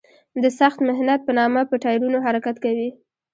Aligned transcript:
د 0.43 0.45
سخت 0.59 0.79
محنت 0.87 1.19
په 1.25 1.31
نامه 1.39 1.61
په 1.69 1.75
ټایرونو 1.83 2.17
حرکت 2.25 2.55
کوي. 2.65 2.89